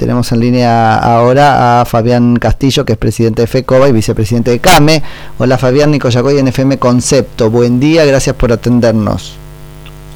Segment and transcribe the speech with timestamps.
[0.00, 4.60] Tenemos en línea ahora a Fabián Castillo, que es presidente de FECOBA y vicepresidente de
[4.60, 5.02] CAME.
[5.38, 7.50] Hola Fabián, Nico Yacoy en FM Concepto.
[7.50, 9.36] Buen día, gracias por atendernos.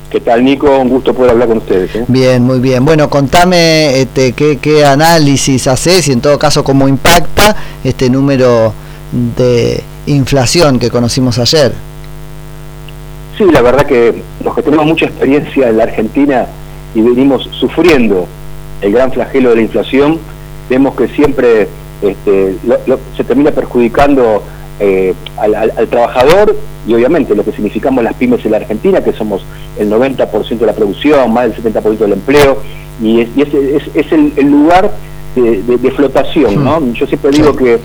[0.09, 0.79] ¿Qué tal Nico?
[0.79, 1.97] Un gusto poder hablar con ustedes.
[1.97, 2.05] ¿eh?
[2.07, 2.85] Bien, muy bien.
[2.85, 8.73] Bueno, contame este, qué, qué análisis haces y en todo caso cómo impacta este número
[9.37, 11.73] de inflación que conocimos ayer.
[13.37, 16.47] Sí, la verdad que los que tenemos mucha experiencia en la Argentina
[16.95, 18.29] y venimos sufriendo
[18.83, 20.19] el gran flagelo de la inflación,
[20.69, 21.69] vemos que siempre
[22.03, 22.57] este,
[23.17, 24.43] se termina perjudicando
[24.81, 29.45] eh, al, trabajador y obviamente lo que significamos las pymes en la Argentina, que somos
[29.79, 32.59] el 90% de la producción, más del 70% del empleo,
[33.01, 33.29] y es,
[33.95, 34.91] es, el, lugar
[35.37, 36.65] de, flotación.
[36.65, 36.93] ¿no?
[36.93, 37.79] Yo siempre digo que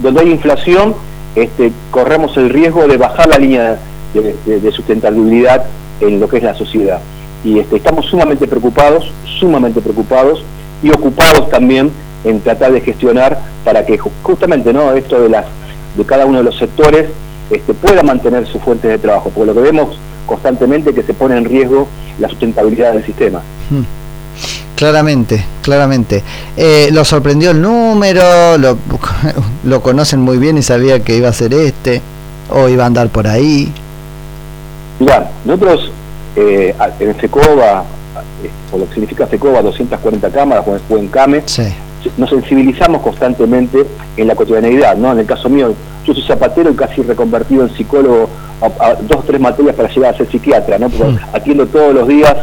[0.00, 0.94] donde hay inflación,
[1.34, 3.78] este, corremos el riesgo de bajar la línea
[4.14, 5.66] de, sustentabilidad
[6.00, 7.00] en lo que es la sociedad
[7.44, 10.42] y este, estamos sumamente preocupados, sumamente preocupados
[10.82, 11.90] y ocupados también
[12.24, 15.46] en tratar de gestionar para que justamente no esto de las
[15.96, 17.08] de cada uno de los sectores
[17.50, 21.36] este, pueda mantener sus fuentes de trabajo, porque lo que vemos constantemente que se pone
[21.36, 21.86] en riesgo
[22.18, 23.40] la sustentabilidad del sistema.
[23.70, 23.82] Hmm.
[24.76, 26.22] Claramente, claramente.
[26.56, 28.56] Eh, ¿Lo sorprendió el número?
[28.58, 28.78] Lo,
[29.64, 32.00] ¿Lo conocen muy bien y sabía que iba a ser este?
[32.50, 33.70] ¿O iba a andar por ahí?
[34.98, 35.92] Mira, nosotros
[36.36, 37.84] eh, en FECOBA,
[38.42, 41.42] eh, por lo que significa FECOBA, 240 cámaras, o en CAME,
[42.16, 43.84] nos sensibilizamos constantemente
[44.16, 45.12] en la cotidianeidad, ¿no?
[45.12, 48.28] En el caso mío, yo soy zapatero y casi reconvertido en psicólogo
[48.60, 50.88] a, dos o tres materias para llegar a ser psiquiatra, ¿no?
[50.88, 51.18] Porque mm.
[51.32, 52.34] atiendo todos los días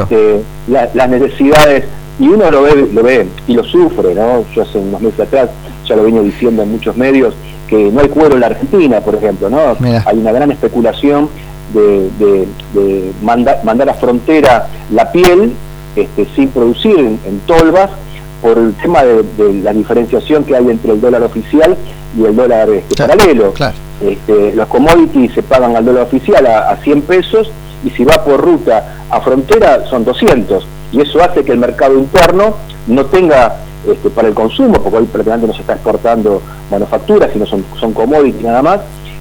[0.00, 1.84] este, las necesidades
[2.18, 4.44] y uno lo ve, lo ve y lo sufre, ¿no?
[4.54, 5.50] Yo hace unos meses atrás
[5.86, 7.34] ya lo venía diciendo en muchos medios
[7.68, 9.76] que no hay cuero en la Argentina, por ejemplo, ¿no?
[10.06, 11.28] Hay una gran especulación
[11.74, 15.52] de, mandar a frontera la piel
[15.96, 17.90] este, sin producir en, tolvas
[18.42, 19.24] por el tema de,
[19.62, 21.76] la diferenciación que hay entre el dólar oficial
[22.16, 23.54] y el dólar este, paralelo.
[24.02, 27.50] Este, los commodities se pagan al dólar oficial a, 100 pesos
[27.84, 31.98] y si va por ruta a frontera son 200 y eso hace que el mercado
[31.98, 32.54] interno
[32.86, 33.56] no tenga
[33.88, 36.40] este, para el consumo, porque hoy prácticamente no se está exportando
[36.70, 38.80] manufacturas, sino son, son commodities nada más,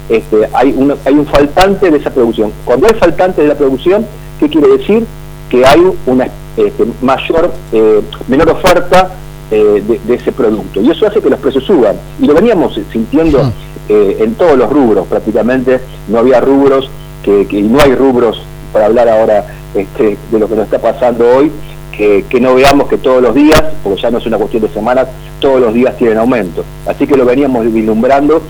[0.10, 2.52] este, hay, un, hay un faltante de esa producción.
[2.66, 4.06] Cuando hay faltante de la producción,
[4.40, 5.06] ¿qué quiere decir?
[5.50, 6.28] Que hay una
[6.58, 9.12] este, mayor, eh, menor oferta
[9.52, 10.82] eh, de, ese producto.
[10.82, 11.96] Y eso hace que los precios suban.
[12.20, 13.52] Y lo veníamos sintiendo
[13.88, 15.80] eh, en todos los rubros prácticamente.
[16.08, 16.90] No había rubros,
[17.24, 21.28] que, y no hay rubros, para hablar ahora este, de lo que nos está pasando
[21.28, 21.52] hoy,
[21.96, 24.70] que, que, no veamos que todos los días, porque ya no es una cuestión de
[24.70, 25.08] semanas,
[25.40, 26.66] todos los días tienen aumento.
[26.88, 28.42] Así que lo veníamos vislumbrando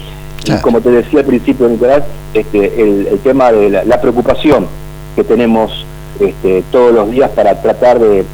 [0.46, 4.68] y como te decía al principio, Nicolás, este, el, tema de la, preocupación
[5.16, 5.86] que tenemos
[6.20, 8.26] este, todos los días para tratar de,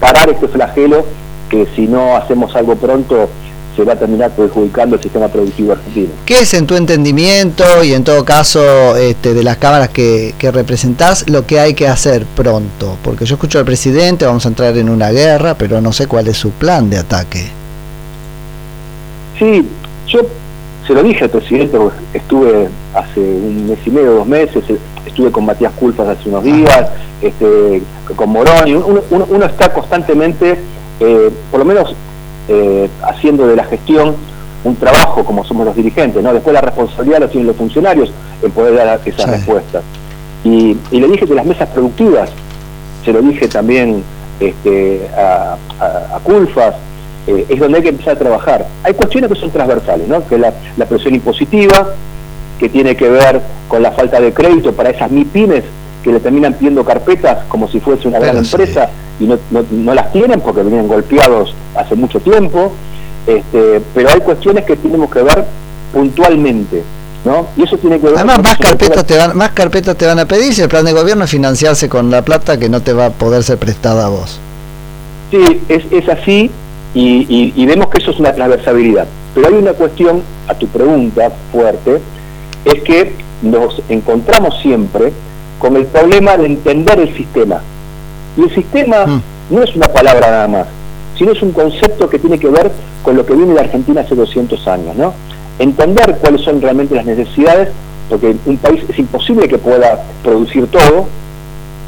[0.00, 1.04] parar este flagelo
[1.48, 3.28] que si no hacemos algo pronto
[3.76, 6.10] se va a terminar perjudicando el sistema productivo argentino.
[6.24, 10.52] ¿Qué es en tu entendimiento y en todo caso este, de las cámaras que, que
[10.52, 12.96] representás lo que hay que hacer pronto?
[13.02, 16.28] Porque yo escucho al presidente, vamos a entrar en una guerra, pero no sé cuál
[16.28, 17.50] es su plan de ataque.
[19.38, 19.66] Sí,
[20.06, 20.20] yo
[20.86, 24.62] se lo dije al presidente, porque estuve hace un mes y medio, dos meses,
[25.06, 26.88] estuve con Matías Culpas hace unos días,
[27.22, 27.82] este,
[28.14, 28.64] con Morón,
[29.10, 30.58] uno, uno, está constantemente,
[31.00, 31.94] eh, por lo menos,
[32.48, 34.14] eh, haciendo de la gestión
[34.64, 36.32] un trabajo como somos los dirigentes, ¿no?
[36.32, 38.12] Después la responsabilidad la tienen los funcionarios
[38.42, 39.82] en poder dar esas respuestas.
[40.42, 42.30] Y, le dije que las mesas productivas,
[43.04, 44.02] se lo dije también
[44.40, 46.74] este, a, a, a Culfas,
[47.26, 48.66] eh, es donde hay que empezar a trabajar.
[48.82, 50.26] Hay cuestiones que son transversales, ¿no?
[50.26, 51.88] que es la, presión impositiva,
[52.58, 55.64] que tiene que ver con la falta de crédito para esas MIPIMES
[56.02, 59.38] que le terminan pidiendo carpetas como si fuese una gran empresa y no,
[59.70, 62.72] no, las tienen porque vienen golpeados hace mucho tiempo.
[63.26, 65.44] Este, pero hay cuestiones que tenemos que ver
[65.92, 66.82] puntualmente.
[67.24, 67.46] ¿No?
[67.56, 70.26] Y eso tiene que ver Además, más carpetas, te van, más carpetas te van a
[70.26, 73.06] pedir si el plan de gobierno es financiarse con la plata que no te va
[73.06, 74.38] a poder ser prestada a vos.
[75.30, 76.50] Sí, es, es así,
[76.94, 79.06] y, vemos que eso es una transversabilidad.
[79.34, 82.00] Pero hay una cuestión, a tu pregunta fuerte,
[82.64, 85.12] es que nos encontramos siempre
[85.58, 87.60] con el problema de entender el sistema.
[88.36, 89.22] Y el sistema mm.
[89.50, 90.66] no es una palabra nada más,
[91.18, 92.70] sino es un concepto que tiene que ver
[93.02, 94.96] con lo que viene de Argentina hace 200 años.
[94.96, 95.14] ¿no?
[95.58, 97.70] Entender cuáles son realmente las necesidades,
[98.08, 101.06] porque un país es imposible que pueda producir todo,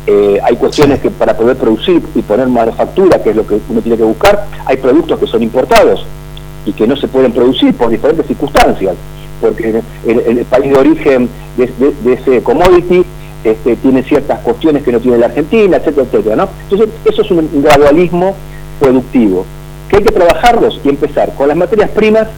[0.07, 3.81] eh, hay cuestiones que para poder producir y poner manufactura, que es lo que uno
[3.81, 6.07] tiene que buscar, hay productos que son importados
[6.65, 8.95] y que no se pueden producir por diferentes circunstancias,
[9.41, 13.05] porque el, país de origen de, ese commodity
[13.43, 16.49] este, tiene ciertas cuestiones que no tiene la Argentina, etcétera, etcétera.
[16.71, 18.35] Entonces, eso es un gradualismo
[18.79, 19.45] productivo,
[19.89, 22.29] que hay que trabajarlos y empezar con las materias primas,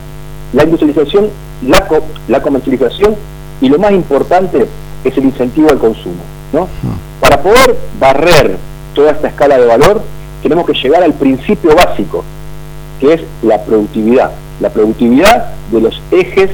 [0.55, 1.29] la industrialización,
[1.67, 1.87] la,
[2.29, 3.15] la comercialización
[3.61, 4.67] y lo más importante
[5.05, 6.23] es el incentivo al consumo.
[6.53, 6.67] ¿no?
[7.49, 8.59] Poder barrer
[8.95, 10.03] toda esta escala de valor,
[10.43, 12.23] tenemos que llegar al principio básico,
[13.01, 16.51] que es la productividad, la productividad de los ejes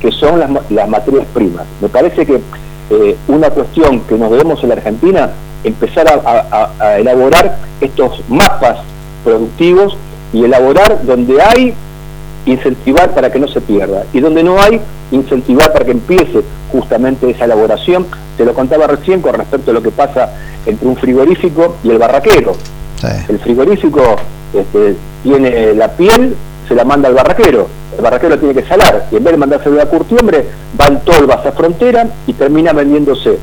[0.00, 1.66] que son las, las materias primas.
[1.82, 2.40] Me parece que
[2.88, 5.32] eh, una cuestión que nos debemos en la Argentina,
[5.64, 8.78] empezar a, elaborar estos mapas
[9.24, 9.98] productivos
[10.32, 11.74] y elaborar donde hay,
[12.46, 14.80] incentivar para que no se pierda, y donde no hay,
[15.10, 16.40] incentivar para que empiece
[16.70, 18.06] justamente esa elaboración.
[18.36, 20.30] Te lo contaba recién con respecto a lo que pasa
[20.66, 22.54] entre un frigorífico y el barraquero.
[23.28, 24.16] El frigorífico
[24.54, 26.36] este, tiene la piel,
[26.68, 29.68] se la manda al barraquero, el barraquero tiene que salar, y en vez de mandarse
[29.80, 30.44] a curtiembre,
[30.74, 33.38] van tolvas a frontera y termina vendiéndose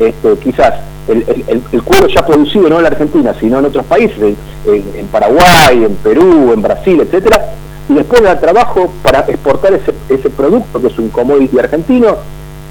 [0.00, 0.74] este, quizás
[1.08, 4.34] el, cuero ya producido no en la Argentina, sino en otros países,
[4.66, 7.54] en, Paraguay, en Perú, en Brasil, etcétera,
[7.88, 12.16] y después da trabajo para exportar ese, ese producto que es un commodity argentino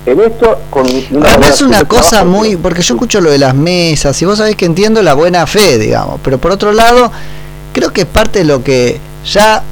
[0.05, 4.19] en esto con una es una cosa muy porque yo escucho lo de las mesas
[4.21, 7.11] y vos sabés que entiendo la buena fe digamos pero por otro lado
[7.73, 9.63] creo que es parte de lo que ya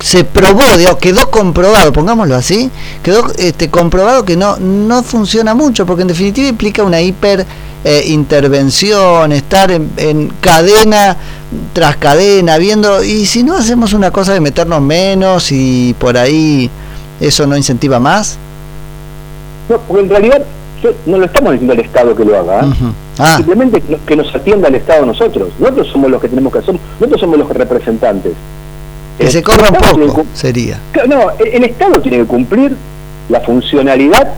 [0.00, 2.70] se probó, digamos, quedó comprobado, pongámoslo así,
[3.02, 7.46] quedó este, comprobado que no, no funciona mucho, porque en definitiva implica una hiper
[7.84, 11.16] eh, intervención, estar en, cadena
[11.72, 16.70] tras cadena, viendo, y si no hacemos una cosa de meternos menos y por ahí
[17.20, 18.36] eso no incentiva más.
[19.68, 20.42] No, porque en realidad
[21.06, 22.72] no lo estamos diciendo al Estado que lo haga, ¿eh?
[23.18, 23.36] ah.
[23.36, 25.48] simplemente que nos atienda al Estado nosotros.
[25.58, 28.32] Nosotros somos los que tenemos que hacer, nosotros somos los representantes.
[29.18, 30.78] Que se corra un poco, sería.
[31.08, 32.76] No, el Estado tiene que cumplir
[33.28, 34.34] la funcionalidad,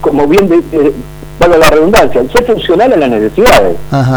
[0.00, 0.92] como bien, de,
[1.40, 3.76] la redundancia, ser funcional a las necesidades.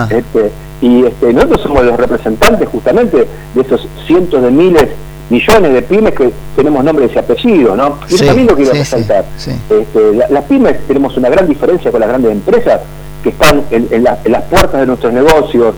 [0.10, 0.52] Este,
[0.82, 4.88] y este, nosotros somos los representantes justamente de esos cientos de miles,
[5.34, 7.98] millones de pymes que tenemos nombres y apellidos, ¿no?
[8.08, 9.26] Y eso también lo quiero resaltar.
[9.36, 12.82] Este, las pymes tenemos una gran diferencia con las grandes empresas,
[13.24, 15.74] que están en, las puertas de nuestros negocios,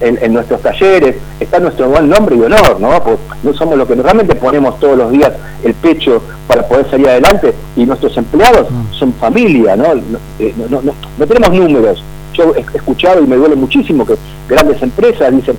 [0.00, 3.02] en, nuestros talleres, está nuestro buen nombre y honor, ¿no?
[3.04, 7.08] Pues no somos los que realmente ponemos todos los días el pecho para poder salir
[7.08, 8.94] adelante y nuestros empleados mm.
[8.94, 9.84] son familia, ¿no?
[10.38, 12.02] Eh, no, no, no, tenemos números.
[12.32, 14.14] Yo he escuchado y me duele muchísimo que
[14.48, 15.56] grandes empresas dicen,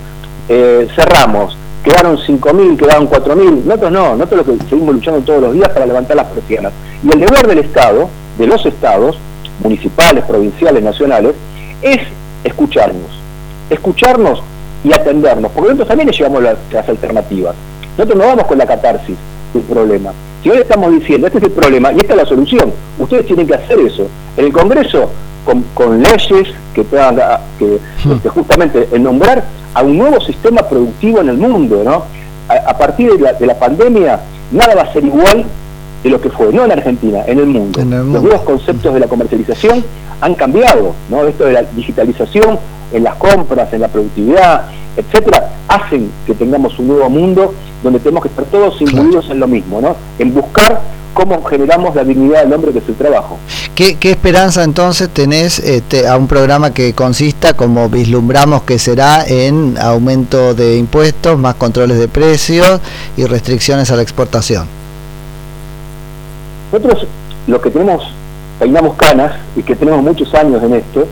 [0.48, 5.54] eh, cerramos, quedaron 5.000, quedaron 4.000, nosotros no, nosotros lo que seguimos luchando todos los
[5.54, 6.74] días para levantar las persianas.
[7.04, 9.18] Y el deber del Estado, de los Estados,
[9.64, 11.36] municipales, provinciales, nacionales,
[11.81, 12.00] es
[12.44, 13.10] escucharnos,
[13.70, 14.42] escucharnos
[14.84, 17.56] y atendernos, porque nosotros también llevamos las, alternativas.
[17.98, 19.16] Nosotros no vamos con la catarsis
[19.54, 20.12] del problema.
[20.44, 23.46] Si hoy estamos diciendo, este es el problema y esta es la solución, ustedes tienen
[23.46, 24.08] que hacer eso.
[24.38, 25.10] En el Congreso,
[25.74, 27.18] con, leyes que puedan
[27.58, 28.12] que, hmm.
[28.14, 29.44] este, justamente nombrar
[29.74, 32.04] a un nuevo sistema productivo en el mundo, ¿no?
[32.48, 34.19] A, partir de la, de la pandemia,
[34.51, 35.45] nada va a ser igual
[36.04, 37.80] de lo que fue, no en Argentina, en el mundo.
[37.83, 39.83] Los nuevos conceptos de la comercialización
[40.21, 41.27] han cambiado, ¿no?
[41.27, 42.57] Esto de la digitalización
[42.92, 44.66] en las compras, en la productividad,
[44.98, 49.48] etcétera, hacen que tengamos un nuevo mundo donde tenemos que estar todos incluidos en lo
[49.48, 49.95] mismo, ¿no?
[50.18, 50.81] En buscar
[51.19, 53.38] cómo generamos la dignidad del hombre que es el trabajo.
[53.75, 59.77] ¿Qué, esperanza entonces tenés este, a un programa que consista, como vislumbramos que será, en
[59.77, 62.80] aumento de impuestos, más controles de precios
[63.18, 64.66] y restricciones a la exportación?
[66.71, 67.06] Nosotros,
[67.47, 68.04] los que tenemos,
[68.57, 71.06] peinamos canas y que tenemos muchos años en esto,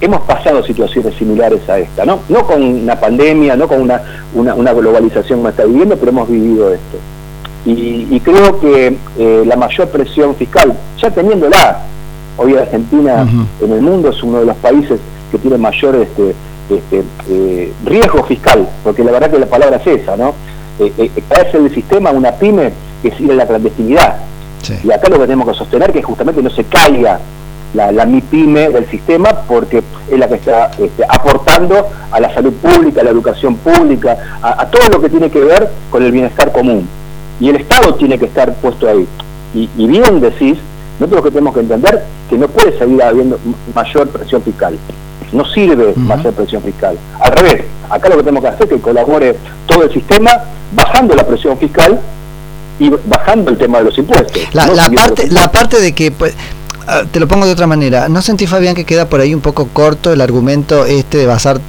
[0.00, 2.20] hemos pasado situaciones similares a esta, ¿no?
[2.28, 4.02] No con una pandemia, no con una,
[4.34, 6.98] una, globalización que está viviendo, pero hemos vivido esto.
[7.64, 11.82] Y, creo que eh, la mayor presión fiscal, ya teniéndola,
[12.36, 13.26] hoy Argentina
[13.60, 14.98] en el mundo es uno de los países
[15.30, 16.34] que tiene mayor este,
[16.68, 20.34] este eh, riesgo fiscal, porque la verdad que la palabra es esa, ¿no?
[20.78, 24.16] Eh, eh caerse del sistema, una pyme, es ir a la clandestinidad.
[24.84, 27.18] Y acá lo que tenemos que sostener es que justamente no se caiga
[27.74, 32.52] la, la MIPYME del sistema porque es la que está este, aportando a la salud
[32.54, 36.52] pública, a la educación pública, a, todo lo que tiene que ver con el bienestar
[36.52, 36.88] común.
[37.42, 39.04] Y el Estado tiene que estar puesto ahí.
[39.52, 40.58] Y, bien decís,
[41.00, 43.36] nosotros lo que tenemos que entender que no puede seguir habiendo
[43.74, 44.78] mayor presión fiscal.
[45.32, 46.96] No sirve mayor presión fiscal.
[47.18, 49.34] Al revés, acá lo que tenemos que hacer es que colabore
[49.66, 50.30] todo el sistema
[50.72, 51.98] bajando la presión fiscal
[52.78, 54.40] y bajando el tema de los impuestos.
[54.52, 56.12] La, parte, la parte de que...
[56.12, 56.36] Pues,
[56.86, 58.08] ah, te lo pongo de otra manera.
[58.08, 61.60] ¿No sentí, Fabián, que queda por ahí un poco corto el argumento este de basar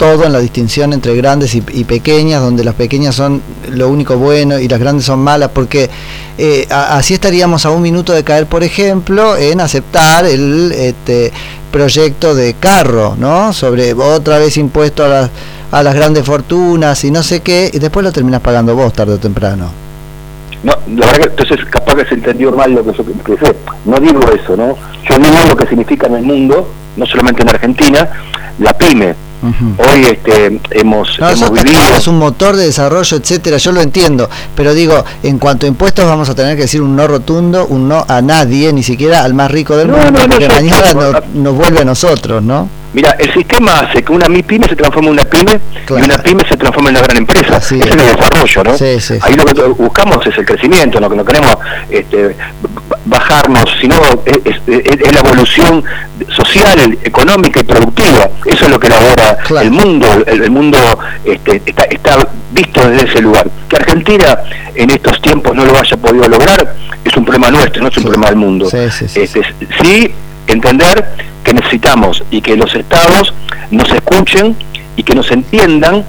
[0.00, 4.58] todo en la distinción entre grandes y, pequeñas, donde las pequeñas son lo único bueno
[4.58, 5.90] y las grandes son malas, porque
[6.38, 11.30] eh, así estaríamos a un minuto de caer, por ejemplo, en aceptar el este,
[11.70, 13.52] proyecto de carro, ¿no?
[13.52, 15.30] Sobre otra vez impuesto a las,
[15.70, 19.12] a las grandes fortunas y no sé qué, y después lo terminas pagando vos tarde
[19.12, 19.70] o temprano.
[20.62, 23.54] No, la verdad que entonces capaz que se entendió mal lo que yo que
[23.84, 24.78] No digo eso, ¿no?
[25.06, 28.08] Yo digo lo que significa en el mundo, no solamente en Argentina,
[28.58, 31.18] la pyme Hoy este, hemos,
[31.52, 31.80] vivido...
[31.96, 36.04] Es un motor de desarrollo, etcétera, yo lo entiendo, pero digo, en cuanto a impuestos
[36.04, 39.34] vamos a tener que decir un no rotundo, un no a nadie, ni siquiera al
[39.34, 42.79] más rico del mundo, porque mañana nos vuelve a nosotros, ¿no?
[42.92, 46.44] Mira, el sistema hace que una pyme se transforme en una pyme y una pyme
[46.48, 47.58] se transforme en una gran empresa.
[47.58, 48.72] Ese es el desarrollo, ¿no?
[49.22, 51.56] Ahí lo que buscamos es el crecimiento, lo que no queremos
[51.88, 52.36] este,
[53.04, 53.94] bajarnos, sino
[54.24, 55.84] es, la evolución
[56.28, 58.28] social, económica y productiva.
[58.44, 60.06] Eso es lo que elabora el mundo.
[60.26, 60.78] El, mundo
[61.24, 63.48] este, está, está visto desde ese lugar.
[63.68, 64.38] Que Argentina
[64.74, 68.02] en estos tiempos no lo haya podido lograr es un problema nuestro, no es un
[68.04, 68.68] problema del mundo.
[68.72, 69.42] Este,
[69.82, 70.12] sí
[70.46, 73.34] entender que necesitamos y que los estados
[73.70, 74.56] nos escuchen
[74.96, 76.04] y que nos entiendan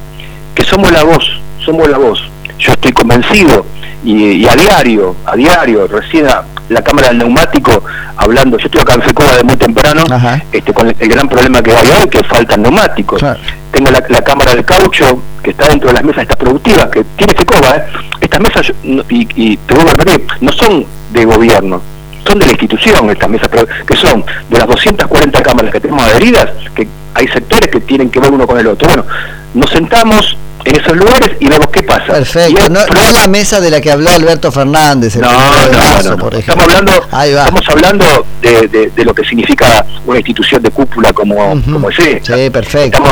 [0.56, 1.24] que somos la voz,
[1.64, 2.20] somos la voz.
[2.60, 3.66] Yo estoy convencido
[4.04, 6.28] y, a diario, a diario, recién
[6.70, 7.84] la Cámara del Neumático
[8.22, 10.04] hablando, yo estoy acá en FECOBA de muy temprano,
[10.52, 13.24] este, con el, gran problema que hay hoy, que faltan neumáticos.
[13.72, 17.34] Tengo la, Cámara del Caucho, que está dentro de las mesas estas productivas, que tiene
[17.34, 17.84] FECOBA, ¿eh?
[18.22, 21.82] estas mesas, y, y te vuelvo a repetir, no son de gobierno,
[22.32, 26.50] son de la institución estas mesas, que son de las 240 cámaras que tenemos adheridas,
[26.74, 28.88] que hay sectores que tienen que ver uno con el otro.
[28.88, 29.06] Bueno,
[29.54, 32.14] nos sentamos en esos lugares y vemos qué pasa.
[32.14, 35.18] Perfecto, no, es la mesa de la que habló Alberto Fernández.
[35.18, 41.12] no, no, no, Estamos hablando, estamos hablando de, lo que significa una institución de cúpula
[41.12, 42.22] como, como ese.
[42.24, 43.04] Sí, perfecto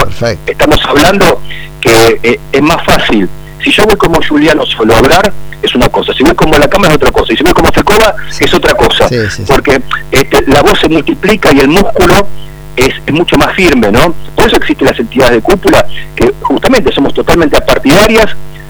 [0.46, 1.42] estamos, hablando
[1.82, 3.28] que eh, es más fácil
[3.64, 6.14] si yo voy como Juliano solo a hablar, es una cosa.
[6.14, 7.34] Si voy como la Cámara, es otra cosa.
[7.34, 9.08] Y si voy como Fecoba, es otra cosa.
[9.48, 12.28] Porque este, la voz se multiplica y el músculo
[12.76, 14.14] es, mucho más firme, ¿no?
[14.36, 15.86] Por eso existen las entidades de cúpula,
[16.16, 18.28] que justamente somos totalmente apartidarias.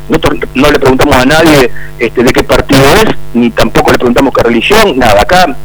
[0.07, 1.69] Nosotros no le preguntamos a nadie
[1.99, 5.21] este, de qué partido es, ni tampoco le preguntamos qué religión, nada.
[5.21, 5.55] Acá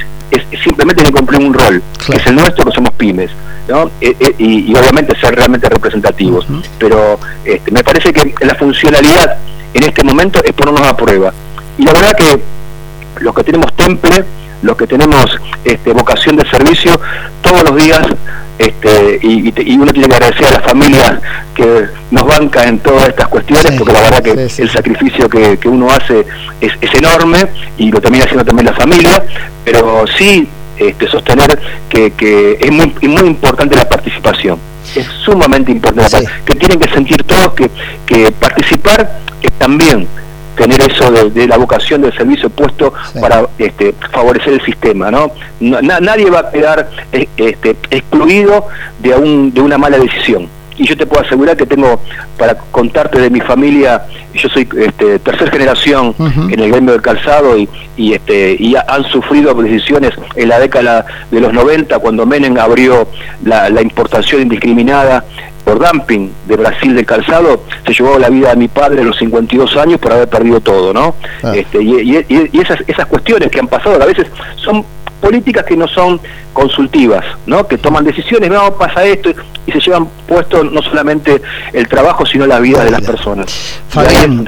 [0.64, 3.30] simplemente que cumplir un rol, que es el nuestro, que somos pymes.
[3.68, 3.90] ¿no?
[4.00, 6.47] E, e, y, obviamente ser realmente representativos.
[6.78, 9.37] Pero este, me parece que la funcionalidad
[9.73, 11.33] en este momento es ponernos a prueba.
[11.78, 12.40] Y la verdad que
[13.21, 14.25] los que tenemos temple,
[14.62, 16.99] los que tenemos este, vocación de servicio,
[17.42, 18.06] todos los días,
[18.59, 21.18] este, y, uno tiene que agradecer a las familias
[21.54, 25.90] que nos bancan en todas estas cuestiones, porque la verdad que el sacrificio que, uno
[25.90, 26.25] hace
[26.61, 27.47] es, es enorme
[27.78, 29.25] y lo termina haciendo también la familia,
[29.64, 34.59] pero sí este, sostener que, es muy, muy importante la participación.
[34.95, 37.71] Es sumamente importante, que tienen que sentir todos que,
[38.07, 40.07] que participar es también
[40.57, 45.33] tener eso de, la vocación del servicio puesto para este, favorecer el sistema, ¿no?
[45.61, 48.69] nadie va a quedar eh, este, excluido
[49.00, 52.00] de, un, de una mala decisión y yo te puedo asegurar que tengo
[52.38, 54.02] para contarte de mi familia
[54.35, 59.04] yo soy este, tercera generación en el gremio del calzado y, y este y han
[59.04, 63.09] sufrido decisiones en la década de los 90 cuando Menem abrió
[63.45, 65.25] la, importación indiscriminada
[65.64, 69.16] por dumping de Brasil de calzado, se llevó la vida de mi padre a los
[69.19, 71.14] 52 años por haber perdido todo, ¿no?
[71.43, 71.52] Ah.
[71.54, 74.26] Este, y, y, esas, esas cuestiones que han pasado a veces
[74.57, 74.85] son
[75.25, 76.21] políticas que no son
[76.52, 77.66] consultivas, ¿no?
[77.66, 79.31] que toman decisiones, no, pasa esto,
[79.66, 81.40] y se llevan puesto no solamente
[81.73, 83.47] el trabajo, sino la vida de las personas.
[83.88, 84.45] Fabián,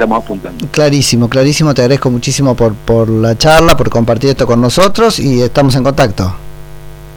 [0.71, 5.41] clarísimo, clarísimo, te agradezco muchísimo por, por la charla, por compartir esto con nosotros y
[5.41, 6.37] estamos en contacto.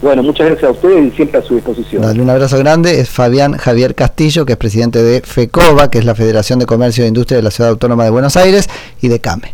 [0.02, 2.02] Bueno, muchas gracias a ustedes y siempre a su disposición.
[2.02, 3.02] Dale un abrazo grande.
[3.02, 7.04] Es Fabián Javier Castillo, que es presidente de FECOBA, que es la Federación de Comercio
[7.04, 8.70] e Industria de la Ciudad Autónoma de Buenos Aires,
[9.02, 9.44] y de CAME.